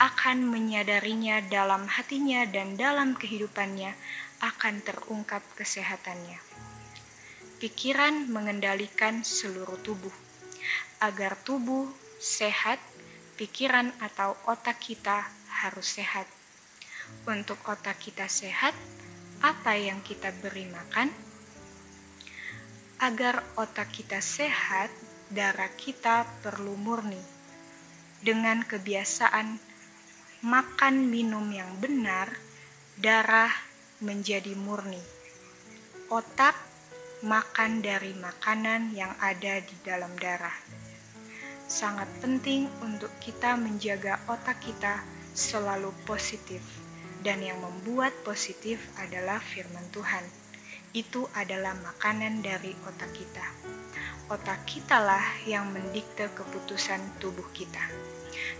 akan 0.00 0.48
menyadarinya 0.48 1.44
dalam 1.48 1.84
hatinya 1.88 2.44
dan 2.48 2.76
dalam 2.76 3.16
kehidupannya 3.16 3.92
akan 4.40 4.74
terungkap 4.80 5.44
kesehatannya. 5.56 6.40
Pikiran 7.60 8.28
mengendalikan 8.28 9.24
seluruh 9.24 9.80
tubuh. 9.80 10.12
Agar 11.00 11.36
tubuh 11.44 11.88
sehat, 12.16 12.80
pikiran 13.36 13.92
atau 14.00 14.36
otak 14.48 14.80
kita 14.80 15.28
harus 15.64 16.00
sehat. 16.00 16.24
Untuk 17.28 17.60
otak 17.68 18.00
kita 18.00 18.24
sehat, 18.24 18.72
apa 19.44 19.76
yang 19.76 20.00
kita 20.00 20.32
beri 20.40 20.64
makan? 20.72 21.12
Agar 23.04 23.44
otak 23.60 23.92
kita 23.92 24.16
sehat, 24.24 24.88
darah 25.28 25.68
kita 25.76 26.24
perlu 26.40 26.72
murni. 26.80 27.20
Dengan 28.24 28.64
kebiasaan 28.64 29.60
makan 30.48 31.12
minum 31.12 31.44
yang 31.52 31.76
benar, 31.76 32.32
darah 32.96 33.52
menjadi 34.00 34.56
murni. 34.56 35.04
Otak 36.08 36.56
makan 37.20 37.84
dari 37.84 38.16
makanan 38.16 38.96
yang 38.96 39.12
ada 39.20 39.60
di 39.60 39.76
dalam 39.84 40.16
darah. 40.16 40.56
Sangat 41.68 42.08
penting 42.24 42.64
untuk 42.80 43.12
kita 43.20 43.60
menjaga 43.60 44.24
otak 44.24 44.64
kita 44.64 45.04
selalu 45.36 45.92
positif, 46.08 46.83
dan 47.24 47.40
yang 47.40 47.58
membuat 47.64 48.12
positif 48.22 48.78
adalah 49.00 49.40
firman 49.40 49.88
Tuhan. 49.90 50.22
Itu 50.92 51.26
adalah 51.34 51.74
makanan 51.80 52.44
dari 52.44 52.76
otak 52.86 53.10
kita 53.16 53.46
otak 54.32 54.64
kita 54.64 55.04
lah 55.04 55.20
yang 55.44 55.68
mendikte 55.68 56.32
keputusan 56.32 57.20
tubuh 57.20 57.44
kita. 57.52 57.82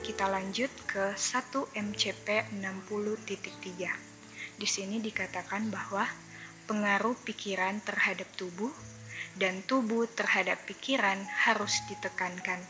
Kita 0.04 0.28
lanjut 0.28 0.68
ke 0.84 1.16
1 1.16 1.72
MCP 1.72 2.52
60.3. 2.60 4.60
Di 4.60 4.68
sini 4.68 5.00
dikatakan 5.00 5.72
bahwa 5.72 6.04
pengaruh 6.68 7.16
pikiran 7.24 7.80
terhadap 7.80 8.28
tubuh 8.36 8.70
dan 9.40 9.64
tubuh 9.64 10.04
terhadap 10.12 10.60
pikiran 10.68 11.16
harus 11.48 11.80
ditekankan. 11.88 12.60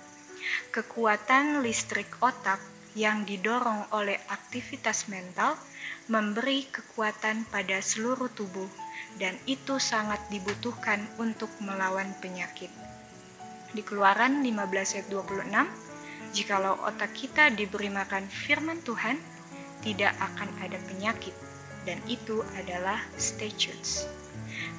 Kekuatan 0.70 1.66
listrik 1.66 2.14
otak 2.22 2.62
yang 2.94 3.26
didorong 3.26 3.90
oleh 3.90 4.22
aktivitas 4.30 5.10
mental 5.10 5.58
memberi 6.04 6.68
kekuatan 6.68 7.48
pada 7.48 7.80
seluruh 7.80 8.28
tubuh 8.36 8.68
dan 9.16 9.32
itu 9.48 9.80
sangat 9.80 10.20
dibutuhkan 10.28 11.00
untuk 11.16 11.48
melawan 11.64 12.12
penyakit. 12.20 12.68
Di 13.72 13.82
Keluaran 13.82 14.44
15 14.44 15.00
ayat 15.00 15.08
26, 15.08 16.36
jikalau 16.36 16.76
otak 16.84 17.10
kita 17.16 17.50
diberi 17.50 17.88
makan 17.88 18.28
firman 18.28 18.78
Tuhan, 18.84 19.16
tidak 19.80 20.12
akan 20.20 20.50
ada 20.60 20.78
penyakit, 20.86 21.34
dan 21.88 21.98
itu 22.04 22.44
adalah 22.60 23.00
statutes. 23.16 24.04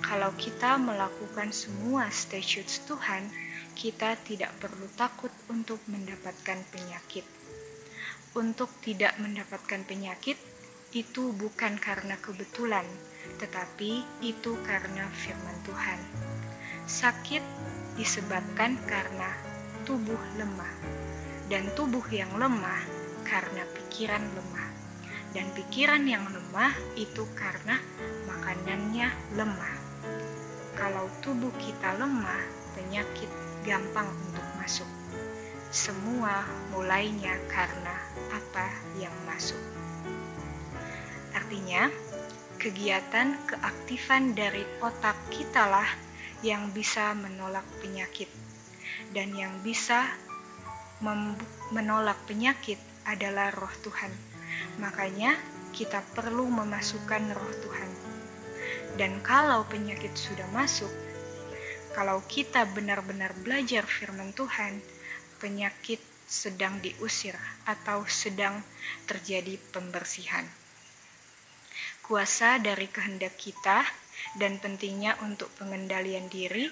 Kalau 0.05 0.29
kita 0.37 0.77
melakukan 0.77 1.49
semua 1.49 2.07
statutes 2.13 2.85
Tuhan, 2.85 3.25
kita 3.75 4.15
tidak 4.23 4.53
perlu 4.61 4.87
takut 4.95 5.33
untuk 5.51 5.81
mendapatkan 5.89 6.61
penyakit. 6.71 7.25
Untuk 8.35 8.69
tidak 8.83 9.15
mendapatkan 9.19 9.83
penyakit, 9.83 10.39
itu 10.95 11.35
bukan 11.35 11.75
karena 11.75 12.15
kebetulan, 12.23 12.87
tetapi 13.35 14.07
itu 14.23 14.55
karena 14.63 15.03
firman 15.11 15.59
Tuhan. 15.67 15.99
Sakit 16.87 17.43
disebabkan 17.99 18.79
karena 18.87 19.27
tubuh 19.83 20.19
lemah, 20.39 20.71
dan 21.51 21.67
tubuh 21.75 22.07
yang 22.07 22.31
lemah 22.39 22.79
karena 23.27 23.67
pikiran 23.75 24.23
lemah, 24.23 24.71
dan 25.35 25.51
pikiran 25.51 26.07
yang 26.07 26.23
lemah 26.31 26.71
itu 26.95 27.27
karena 27.35 27.75
makanannya 28.31 29.11
lemah. 29.35 29.75
Kalau 30.79 31.11
tubuh 31.19 31.51
kita 31.59 31.99
lemah, 31.99 32.39
penyakit 32.71 33.27
gampang 33.67 34.07
untuk 34.31 34.47
masuk. 34.55 34.87
Semua 35.75 36.47
mulainya 36.71 37.35
karena 37.51 37.99
apa 38.31 38.71
yang 38.95 39.11
masuk. 39.27 39.59
Artinya, 41.45 41.93
kegiatan 42.57 43.37
keaktifan 43.45 44.33
dari 44.33 44.65
otak 44.81 45.13
kitalah 45.29 45.85
yang 46.41 46.73
bisa 46.73 47.13
menolak 47.13 47.61
penyakit. 47.85 48.25
Dan 49.13 49.29
yang 49.37 49.53
bisa 49.61 50.09
menolak 51.69 52.17
penyakit 52.25 52.81
adalah 53.05 53.53
roh 53.53 53.69
Tuhan. 53.85 54.09
Makanya 54.81 55.37
kita 55.69 56.01
perlu 56.17 56.49
memasukkan 56.49 57.29
roh 57.37 57.53
Tuhan. 57.61 57.91
Dan 58.97 59.21
kalau 59.21 59.69
penyakit 59.69 60.17
sudah 60.17 60.49
masuk, 60.49 60.89
kalau 61.93 62.25
kita 62.25 62.65
benar-benar 62.73 63.37
belajar 63.37 63.85
firman 63.85 64.33
Tuhan, 64.33 64.81
penyakit 65.37 66.01
sedang 66.25 66.81
diusir 66.81 67.37
atau 67.69 68.01
sedang 68.09 68.65
terjadi 69.05 69.61
pembersihan 69.69 70.64
kuasa 72.05 72.61
dari 72.61 72.85
kehendak 72.85 73.33
kita 73.35 73.81
dan 74.37 74.61
pentingnya 74.61 75.17
untuk 75.25 75.49
pengendalian 75.57 76.29
diri 76.29 76.69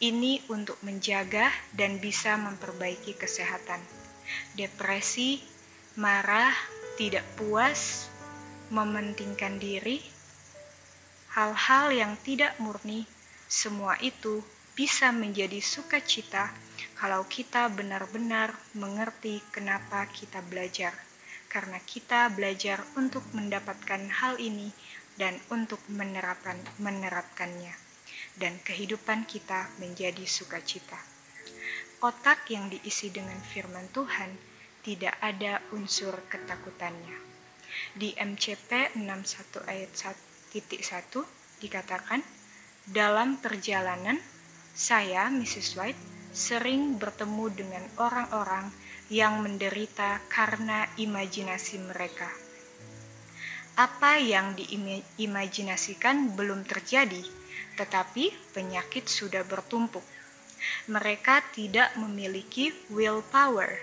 ini 0.00 0.40
untuk 0.48 0.80
menjaga 0.80 1.52
dan 1.76 2.00
bisa 2.00 2.40
memperbaiki 2.40 3.20
kesehatan. 3.20 3.84
Depresi, 4.56 5.44
marah, 6.00 6.56
tidak 6.96 7.24
puas, 7.36 8.08
mementingkan 8.72 9.60
diri, 9.60 10.00
hal-hal 11.36 11.92
yang 11.92 12.16
tidak 12.24 12.56
murni, 12.56 13.04
semua 13.44 14.00
itu 14.00 14.40
bisa 14.72 15.12
menjadi 15.12 15.60
sukacita 15.60 16.48
kalau 16.96 17.28
kita 17.28 17.68
benar-benar 17.68 18.56
mengerti 18.72 19.44
kenapa 19.52 20.08
kita 20.08 20.40
belajar. 20.48 21.09
Karena 21.50 21.82
kita 21.82 22.30
belajar 22.30 22.86
untuk 22.94 23.26
mendapatkan 23.34 24.06
hal 24.22 24.38
ini 24.38 24.70
dan 25.18 25.34
untuk 25.50 25.82
menerapkan 25.90 26.56
menerapkannya 26.78 27.74
dan 28.38 28.56
kehidupan 28.62 29.26
kita 29.26 29.68
menjadi 29.82 30.22
sukacita. 30.24 30.96
Otak 32.00 32.48
yang 32.48 32.72
diisi 32.72 33.12
dengan 33.12 33.36
firman 33.42 33.90
Tuhan 33.92 34.32
tidak 34.80 35.20
ada 35.20 35.60
unsur 35.76 36.16
ketakutannya. 36.32 37.18
Di 37.92 38.16
MCP 38.16 38.96
61 38.96 39.68
ayat 39.68 39.92
1.1 39.92 41.60
dikatakan, 41.60 42.24
dalam 42.88 43.36
perjalanan, 43.38 44.16
saya, 44.72 45.28
Mrs. 45.28 45.76
White, 45.76 46.02
sering 46.32 46.96
bertemu 46.96 47.46
dengan 47.52 47.84
orang-orang 48.00 48.72
yang 49.10 49.42
menderita 49.42 50.22
karena 50.30 50.86
imajinasi 50.94 51.82
mereka. 51.82 52.30
Apa 53.74 54.22
yang 54.22 54.54
diimajinasikan 54.54 56.38
belum 56.38 56.62
terjadi, 56.62 57.18
tetapi 57.74 58.30
penyakit 58.54 59.10
sudah 59.10 59.42
bertumpuk. 59.42 60.06
Mereka 60.86 61.42
tidak 61.50 61.90
memiliki 61.98 62.70
willpower. 62.92 63.82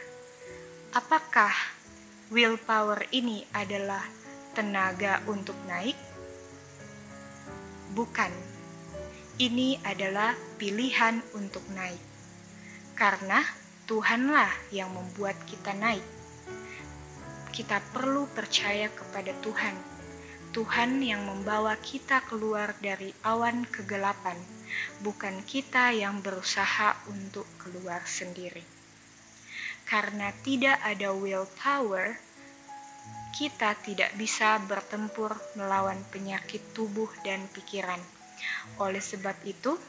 Apakah 0.95 1.51
willpower 2.31 3.03
ini 3.11 3.43
adalah 3.51 4.05
tenaga 4.55 5.19
untuk 5.27 5.57
naik? 5.67 5.97
Bukan. 7.91 8.31
Ini 9.37 9.81
adalah 9.83 10.33
pilihan 10.55 11.19
untuk 11.35 11.65
naik. 11.73 12.01
Karena 12.97 13.66
Tuhanlah 13.87 14.51
yang 14.75 14.91
membuat 14.91 15.39
kita 15.47 15.71
naik. 15.71 16.03
Kita 17.55 17.79
perlu 17.95 18.27
percaya 18.27 18.91
kepada 18.91 19.31
Tuhan. 19.39 19.79
Tuhan 20.51 20.99
yang 20.99 21.23
membawa 21.23 21.71
kita 21.79 22.19
keluar 22.27 22.75
dari 22.83 23.15
awan 23.23 23.63
kegelapan, 23.63 24.35
bukan 24.99 25.39
kita 25.47 25.95
yang 25.95 26.19
berusaha 26.19 26.99
untuk 27.07 27.47
keluar 27.63 28.03
sendiri. 28.03 28.59
Karena 29.87 30.35
tidak 30.43 30.83
ada 30.83 31.15
willpower, 31.15 32.19
kita 33.39 33.71
tidak 33.87 34.11
bisa 34.19 34.59
bertempur 34.67 35.31
melawan 35.55 36.03
penyakit 36.11 36.59
tubuh 36.75 37.07
dan 37.23 37.39
pikiran. 37.55 38.03
Oleh 38.83 38.99
sebab 38.99 39.39
itu, 39.47 39.79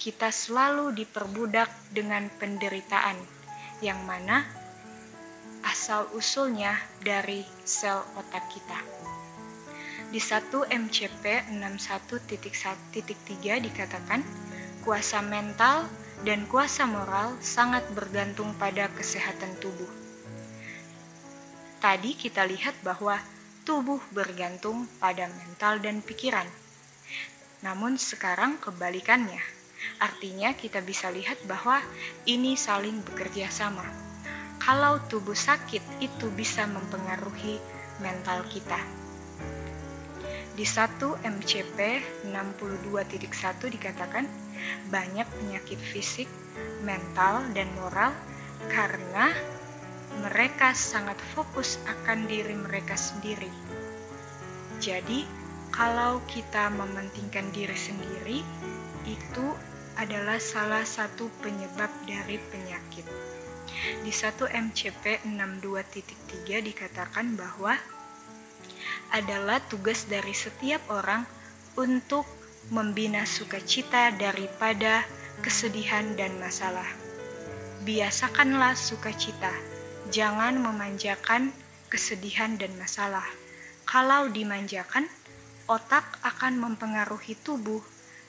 kita 0.00 0.32
selalu 0.32 0.96
diperbudak 0.96 1.68
dengan 1.92 2.32
penderitaan 2.40 3.41
yang 3.82 3.98
mana 4.06 4.46
asal 5.66 6.06
usulnya 6.14 6.78
dari 7.02 7.42
sel 7.66 8.06
otak 8.14 8.46
kita. 8.54 8.78
Di 10.12 10.20
1 10.20 10.70
MCP 10.70 11.50
61.1.3 11.58 13.66
dikatakan, 13.66 14.22
kuasa 14.86 15.18
mental 15.24 15.88
dan 16.22 16.46
kuasa 16.46 16.86
moral 16.86 17.34
sangat 17.42 17.82
bergantung 17.96 18.54
pada 18.60 18.86
kesehatan 18.92 19.56
tubuh. 19.58 19.88
Tadi 21.82 22.14
kita 22.14 22.46
lihat 22.46 22.78
bahwa 22.86 23.18
tubuh 23.66 23.98
bergantung 24.14 24.86
pada 25.02 25.26
mental 25.26 25.82
dan 25.82 25.98
pikiran. 25.98 26.46
Namun 27.66 27.98
sekarang 27.98 28.62
kebalikannya 28.62 29.61
Artinya 30.00 30.54
kita 30.54 30.82
bisa 30.82 31.10
lihat 31.10 31.38
bahwa 31.46 31.82
ini 32.26 32.58
saling 32.58 33.02
bekerja 33.02 33.50
sama. 33.50 33.84
Kalau 34.62 35.02
tubuh 35.10 35.34
sakit 35.34 35.82
itu 35.98 36.26
bisa 36.34 36.66
mempengaruhi 36.70 37.58
mental 37.98 38.46
kita. 38.46 38.78
Di 40.52 40.62
1 40.68 41.00
MCP 41.24 41.78
62.1 42.28 43.74
dikatakan 43.74 44.28
banyak 44.92 45.26
penyakit 45.40 45.80
fisik, 45.80 46.28
mental, 46.84 47.42
dan 47.56 47.66
moral 47.80 48.12
karena 48.68 49.32
mereka 50.22 50.76
sangat 50.76 51.16
fokus 51.32 51.80
akan 51.88 52.28
diri 52.28 52.52
mereka 52.52 52.94
sendiri. 52.94 53.48
Jadi, 54.78 55.24
kalau 55.72 56.20
kita 56.28 56.68
mementingkan 56.68 57.48
diri 57.56 57.74
sendiri, 57.74 58.38
itu 59.08 59.46
adalah 59.96 60.36
salah 60.36 60.84
satu 60.84 61.32
penyebab 61.40 61.88
dari 62.04 62.36
penyakit. 62.52 63.08
Di 64.04 64.12
1 64.12 64.52
MCP 64.52 65.26
62.3 65.26 66.60
dikatakan 66.60 67.34
bahwa 67.34 67.74
adalah 69.12 69.58
tugas 69.68 70.06
dari 70.06 70.32
setiap 70.36 70.80
orang 70.92 71.24
untuk 71.74 72.28
membina 72.70 73.24
sukacita 73.26 74.12
daripada 74.14 75.02
kesedihan 75.40 76.14
dan 76.14 76.36
masalah. 76.38 76.86
Biasakanlah 77.82 78.78
sukacita, 78.78 79.50
jangan 80.14 80.60
memanjakan 80.60 81.50
kesedihan 81.90 82.54
dan 82.54 82.70
masalah. 82.78 83.26
Kalau 83.82 84.30
dimanjakan, 84.30 85.10
otak 85.72 86.04
akan 86.20 86.60
mempengaruhi 86.60 87.32
tubuh 87.40 87.80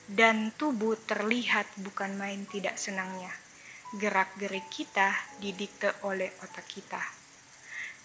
dan 0.08 0.48
tubuh 0.56 0.96
terlihat 1.04 1.68
bukan 1.84 2.16
main 2.16 2.48
tidak 2.48 2.80
senangnya. 2.80 3.28
Gerak-gerik 4.00 4.72
kita 4.72 5.12
didikte 5.44 5.92
oleh 6.08 6.32
otak 6.40 6.64
kita. 6.64 7.04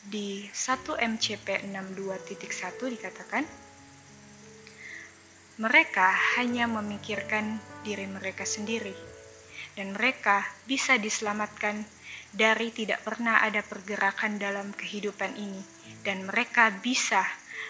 Di 0.04 0.44
1 0.52 1.00
MCP 1.00 1.72
62.1 1.72 2.96
dikatakan, 3.00 3.44
mereka 5.60 6.08
hanya 6.40 6.72
memikirkan 6.72 7.60
diri 7.84 8.08
mereka 8.08 8.48
sendiri, 8.48 8.96
dan 9.76 9.92
mereka 9.92 10.48
bisa 10.64 10.96
diselamatkan 10.96 11.84
dari 12.32 12.72
tidak 12.72 13.04
pernah 13.04 13.44
ada 13.44 13.60
pergerakan 13.60 14.40
dalam 14.40 14.72
kehidupan 14.72 15.36
ini, 15.36 15.60
dan 16.08 16.24
mereka 16.28 16.72
bisa 16.80 17.28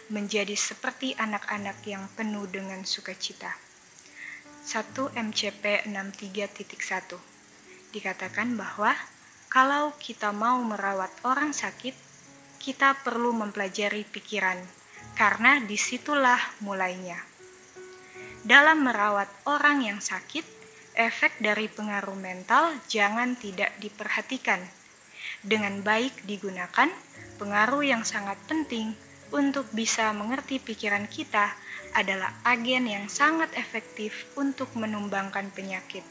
menjadi 0.09 0.57
seperti 0.57 1.13
anak-anak 1.17 1.81
yang 1.85 2.09
penuh 2.17 2.45
dengan 2.49 2.81
sukacita. 2.85 3.53
1 4.65 4.93
MCP 5.17 5.89
63.1 5.89 7.17
dikatakan 7.89 8.53
bahwa 8.53 8.93
kalau 9.49 9.97
kita 9.97 10.29
mau 10.29 10.61
merawat 10.61 11.09
orang 11.25 11.57
sakit, 11.57 11.97
kita 12.61 12.93
perlu 13.01 13.33
mempelajari 13.33 14.05
pikiran, 14.05 14.61
karena 15.17 15.57
di 15.57 15.73
situlah 15.73 16.37
mulainya. 16.61 17.17
Dalam 18.45 18.85
merawat 18.85 19.25
orang 19.49 19.81
yang 19.81 19.99
sakit, 19.99 20.45
efek 20.93 21.41
dari 21.41 21.65
pengaruh 21.65 22.13
mental 22.13 22.77
jangan 22.85 23.33
tidak 23.41 23.73
diperhatikan. 23.81 24.61
Dengan 25.41 25.81
baik 25.81 26.29
digunakan, 26.29 26.93
pengaruh 27.41 27.81
yang 27.81 28.05
sangat 28.05 28.37
penting 28.45 28.93
untuk 29.29 29.69
bisa 29.73 30.09
mengerti 30.15 30.57
pikiran 30.57 31.05
kita 31.05 31.53
adalah 31.93 32.33
agen 32.45 32.85
yang 32.89 33.05
sangat 33.09 33.49
efektif 33.57 34.29
untuk 34.37 34.69
menumbangkan 34.77 35.49
penyakit. 35.53 36.05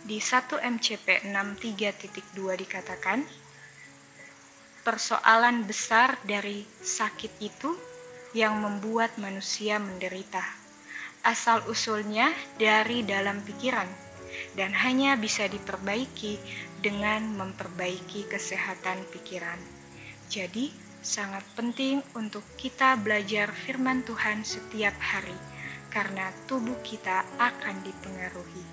Di 0.00 0.16
1 0.16 0.58
MCP 0.58 1.28
63.2 1.28 2.62
dikatakan, 2.62 3.20
persoalan 4.80 5.68
besar 5.68 6.16
dari 6.24 6.64
sakit 6.80 7.32
itu 7.44 7.70
yang 8.32 8.58
membuat 8.62 9.18
manusia 9.20 9.76
menderita. 9.76 10.42
Asal 11.20 11.60
usulnya 11.68 12.32
dari 12.56 13.04
dalam 13.04 13.44
pikiran 13.44 13.86
dan 14.56 14.72
hanya 14.72 15.20
bisa 15.20 15.44
diperbaiki 15.44 16.40
dengan 16.80 17.36
memperbaiki 17.36 18.24
kesehatan 18.30 19.04
pikiran. 19.12 19.60
Jadi, 20.32 20.89
sangat 21.00 21.44
penting 21.56 22.04
untuk 22.12 22.44
kita 22.60 22.96
belajar 23.00 23.48
firman 23.52 24.04
Tuhan 24.04 24.44
setiap 24.44 24.94
hari, 25.00 25.36
karena 25.88 26.28
tubuh 26.44 26.76
kita 26.84 27.24
akan 27.40 27.80
dipengaruhi. 27.84 28.64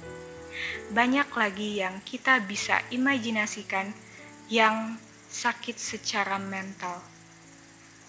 Banyak 0.91 1.29
lagi 1.31 1.79
yang 1.79 2.03
kita 2.03 2.43
bisa 2.43 2.83
imajinasikan 2.91 3.91
yang 4.51 4.99
sakit 5.27 5.75
secara 5.75 6.39
mental. 6.39 7.03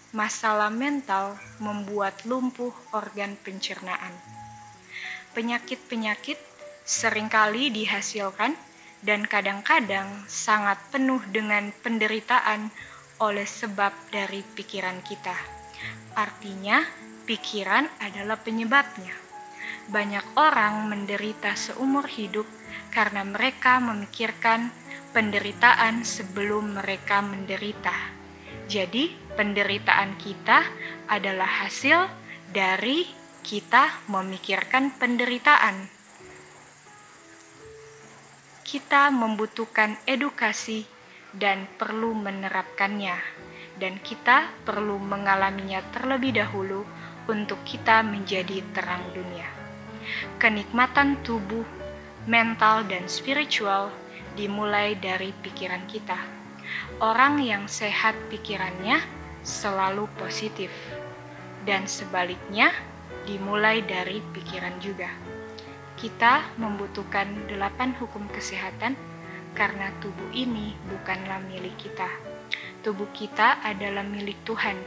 masalah 0.08 0.72
mental 0.72 1.36
membuat 1.60 2.24
lumpuh 2.24 2.72
organ 2.96 3.36
pencernaan. 3.44 4.16
Penyakit-penyakit 5.36 6.40
sering 6.88 7.28
kali 7.28 7.68
dihasilkan 7.68 8.56
dan 9.04 9.28
kadang-kadang 9.28 10.08
sangat 10.24 10.80
penuh 10.88 11.20
dengan 11.28 11.68
penderitaan 11.84 12.72
oleh 13.18 13.46
sebab 13.46 13.90
dari 14.14 14.42
pikiran 14.42 15.02
kita. 15.02 15.34
Artinya, 16.14 16.82
pikiran 17.26 17.86
adalah 18.02 18.38
penyebabnya. 18.38 19.14
Banyak 19.88 20.38
orang 20.38 20.86
menderita 20.86 21.54
seumur 21.58 22.06
hidup 22.06 22.46
karena 22.94 23.24
mereka 23.26 23.82
memikirkan 23.82 24.70
penderitaan 25.10 26.02
sebelum 26.06 26.78
mereka 26.78 27.22
menderita. 27.24 27.94
Jadi, 28.68 29.14
penderitaan 29.34 30.20
kita 30.20 30.60
adalah 31.08 31.64
hasil 31.64 32.04
dari 32.52 33.08
kita 33.40 34.04
memikirkan 34.12 34.92
penderitaan. 35.00 35.88
Kita 38.60 39.08
membutuhkan 39.08 39.96
edukasi 40.04 40.97
dan 41.36 41.68
perlu 41.76 42.16
menerapkannya, 42.16 43.16
dan 43.76 44.00
kita 44.00 44.48
perlu 44.64 44.96
mengalaminya 44.96 45.84
terlebih 45.92 46.40
dahulu 46.40 46.88
untuk 47.28 47.60
kita 47.68 48.00
menjadi 48.00 48.64
terang 48.72 49.04
dunia. 49.12 49.48
Kenikmatan 50.40 51.20
tubuh, 51.20 51.64
mental, 52.24 52.88
dan 52.88 53.04
spiritual 53.06 53.92
dimulai 54.38 54.96
dari 54.96 55.36
pikiran 55.44 55.84
kita. 55.84 56.16
Orang 57.00 57.44
yang 57.44 57.68
sehat 57.68 58.16
pikirannya 58.32 59.00
selalu 59.44 60.08
positif, 60.16 60.72
dan 61.68 61.84
sebaliknya 61.84 62.72
dimulai 63.28 63.84
dari 63.84 64.24
pikiran 64.32 64.80
juga. 64.80 65.12
Kita 65.98 66.56
membutuhkan 66.56 67.50
delapan 67.50 67.92
hukum 67.98 68.24
kesehatan 68.32 68.96
karena 69.58 69.90
tubuh 69.98 70.30
ini 70.30 70.78
bukanlah 70.86 71.42
milik 71.50 71.74
kita. 71.76 72.06
Tubuh 72.86 73.10
kita 73.10 73.58
adalah 73.66 74.06
milik 74.06 74.38
Tuhan, 74.46 74.78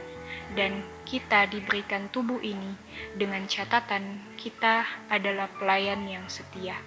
dan 0.56 0.80
kita 1.04 1.48
diberikan 1.52 2.08
tubuh 2.12 2.40
ini 2.40 2.76
dengan 3.20 3.44
catatan 3.52 4.36
kita 4.40 4.88
adalah 5.12 5.52
pelayan 5.60 6.08
yang 6.08 6.24
setia. 6.32 6.80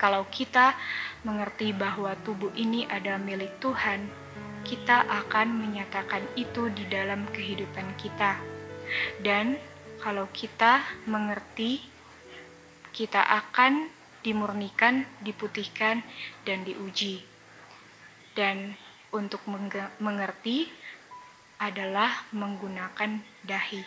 Kalau 0.00 0.28
kita 0.32 0.76
mengerti 1.28 1.76
bahwa 1.76 2.16
tubuh 2.24 2.52
ini 2.56 2.88
adalah 2.88 3.20
milik 3.20 3.52
Tuhan, 3.60 4.08
kita 4.64 5.04
akan 5.08 5.56
menyatakan 5.56 6.24
itu 6.36 6.72
di 6.72 6.88
dalam 6.88 7.28
kehidupan 7.32 7.96
kita. 8.00 8.40
Dan 9.20 9.60
kalau 10.00 10.24
kita 10.32 10.80
mengerti, 11.04 11.84
kita 12.96 13.20
akan 13.20 13.99
dimurnikan, 14.20 15.06
diputihkan, 15.24 16.02
dan 16.44 16.64
diuji. 16.66 17.22
Dan 18.36 18.74
untuk 19.10 19.42
mengerti 19.98 20.70
adalah 21.60 22.26
menggunakan 22.32 23.20
dahi. 23.44 23.82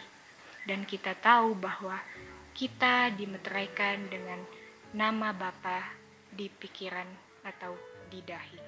Dan 0.63 0.87
kita 0.87 1.17
tahu 1.19 1.59
bahwa 1.59 1.99
kita 2.53 3.11
dimeteraikan 3.11 4.07
dengan 4.07 4.39
nama 4.93 5.33
Bapa 5.33 5.91
di 6.29 6.47
pikiran 6.47 7.09
atau 7.43 7.75
di 8.07 8.21
dahi 8.23 8.62